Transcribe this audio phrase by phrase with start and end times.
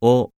[0.00, 0.32] お